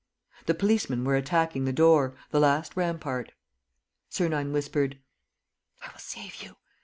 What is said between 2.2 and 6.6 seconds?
the last rampart. Sernine whispered. "I will save you.